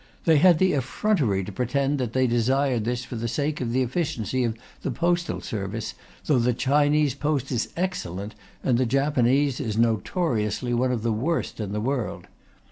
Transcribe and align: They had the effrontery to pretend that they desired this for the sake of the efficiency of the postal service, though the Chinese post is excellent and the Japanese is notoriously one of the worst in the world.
They 0.25 0.37
had 0.39 0.57
the 0.57 0.73
effrontery 0.73 1.43
to 1.43 1.51
pretend 1.51 1.99
that 1.99 2.13
they 2.13 2.25
desired 2.25 2.85
this 2.85 3.05
for 3.05 3.15
the 3.15 3.27
sake 3.27 3.61
of 3.61 3.71
the 3.71 3.83
efficiency 3.83 4.43
of 4.43 4.55
the 4.81 4.89
postal 4.89 5.41
service, 5.41 5.93
though 6.25 6.39
the 6.39 6.55
Chinese 6.55 7.13
post 7.13 7.51
is 7.51 7.69
excellent 7.77 8.33
and 8.63 8.79
the 8.79 8.87
Japanese 8.87 9.59
is 9.59 9.77
notoriously 9.77 10.73
one 10.73 10.91
of 10.91 11.03
the 11.03 11.13
worst 11.13 11.59
in 11.59 11.71
the 11.71 11.79
world. 11.79 12.25